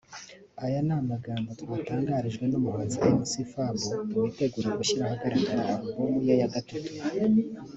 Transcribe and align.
aya 0.65 0.79
ni 0.87 0.93
amagambo 1.01 1.49
twatangarijwe 1.61 2.43
n’Umuhanzi 2.47 2.95
Mc 3.21 3.31
Fab 3.51 3.77
witegura 4.21 4.67
gushyira 4.79 5.03
ahagaragara 5.05 5.61
album 5.75 6.11
ye 6.27 6.33
ya 6.41 6.47
gatatu 6.55 6.91